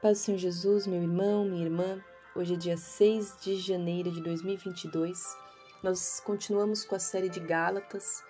[0.00, 2.00] Paz do Senhor Jesus, meu irmão, minha irmã.
[2.32, 5.36] Hoje é dia 6 de janeiro de 2022.
[5.82, 8.22] Nós continuamos com a série de Gálatas.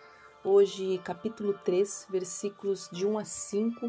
[0.43, 3.87] Hoje, capítulo 3, versículos de 1 a 5.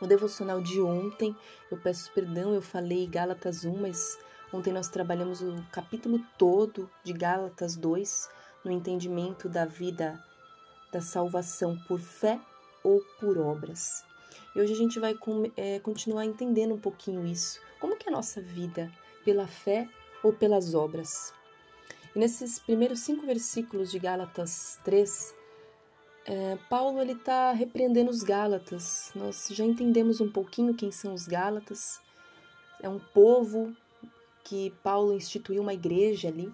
[0.00, 1.36] O devocional de ontem,
[1.70, 4.18] eu peço perdão, eu falei Gálatas 1, mas
[4.52, 8.28] ontem nós trabalhamos o capítulo todo de Gálatas 2,
[8.64, 10.20] no entendimento da vida
[10.90, 12.40] da salvação por fé
[12.82, 14.04] ou por obras.
[14.54, 15.16] E hoje a gente vai
[15.56, 17.60] é, continuar entendendo um pouquinho isso.
[17.80, 18.90] Como que é a nossa vida?
[19.24, 19.88] Pela fé
[20.22, 21.32] ou pelas obras?
[22.14, 25.34] E nesses primeiros cinco versículos de Gálatas 3,
[26.24, 29.10] é, Paulo ele está repreendendo os Gálatas.
[29.14, 32.00] Nós já entendemos um pouquinho quem são os Gálatas.
[32.80, 33.74] É um povo
[34.44, 36.52] que Paulo instituiu uma igreja ali.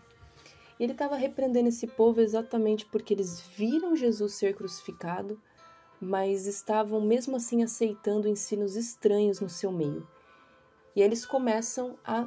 [0.78, 5.40] E ele estava repreendendo esse povo exatamente porque eles viram Jesus ser crucificado,
[6.00, 10.06] mas estavam mesmo assim aceitando ensinos estranhos no seu meio.
[10.94, 12.26] E eles começam a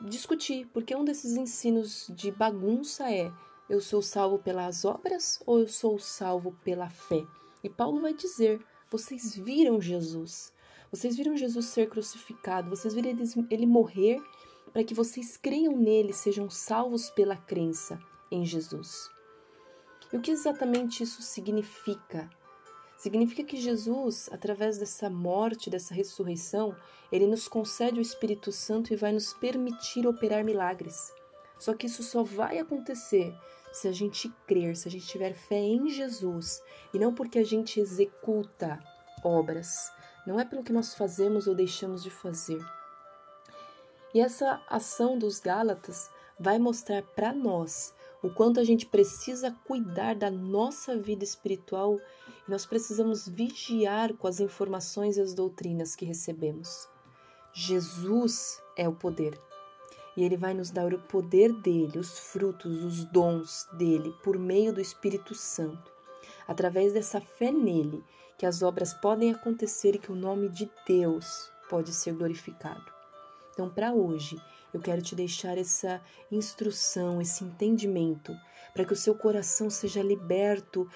[0.00, 3.32] discutir, porque um desses ensinos de bagunça é:
[3.68, 7.24] eu sou salvo pelas obras ou eu sou salvo pela fé?
[7.62, 10.52] E Paulo vai dizer: vocês viram Jesus,
[10.90, 13.10] vocês viram Jesus ser crucificado, vocês viram
[13.50, 14.20] ele, morrer
[14.72, 17.98] para que vocês creiam nele, sejam salvos pela crença
[18.30, 19.10] em Jesus.
[20.12, 22.28] E o que exatamente isso significa?
[23.02, 26.72] Significa que Jesus, através dessa morte, dessa ressurreição,
[27.10, 31.12] ele nos concede o Espírito Santo e vai nos permitir operar milagres.
[31.58, 33.34] Só que isso só vai acontecer
[33.72, 36.62] se a gente crer, se a gente tiver fé em Jesus
[36.94, 38.78] e não porque a gente executa
[39.24, 39.90] obras.
[40.24, 42.64] Não é pelo que nós fazemos ou deixamos de fazer.
[44.14, 46.08] E essa ação dos Gálatas
[46.38, 47.92] vai mostrar para nós
[48.22, 51.98] o quanto a gente precisa cuidar da nossa vida espiritual
[52.46, 56.88] nós precisamos vigiar com as informações e as doutrinas que recebemos.
[57.52, 59.38] Jesus é o poder.
[60.16, 64.72] E ele vai nos dar o poder dele, os frutos, os dons dele, por meio
[64.72, 65.90] do Espírito Santo.
[66.46, 68.04] Através dessa fé nele,
[68.36, 72.92] que as obras podem acontecer e que o nome de Deus pode ser glorificado.
[73.52, 74.36] Então, para hoje,
[74.72, 78.34] eu quero te deixar essa instrução, esse entendimento,
[78.72, 80.88] para que o seu coração seja liberto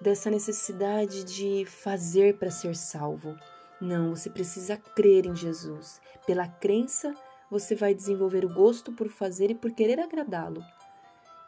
[0.00, 3.36] dessa necessidade de fazer para ser salvo.
[3.80, 6.00] Não, você precisa crer em Jesus.
[6.26, 7.14] Pela crença,
[7.50, 10.62] você vai desenvolver o gosto por fazer e por querer agradá-lo.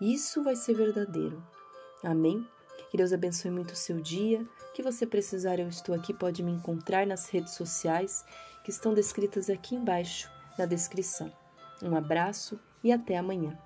[0.01, 1.43] Isso vai ser verdadeiro.
[2.03, 2.47] Amém?
[2.91, 4.47] Que Deus abençoe muito o seu dia.
[4.75, 8.25] Que você precisar, eu estou aqui, pode me encontrar nas redes sociais
[8.65, 11.33] que estão descritas aqui embaixo na descrição.
[11.83, 13.59] Um abraço e até amanhã.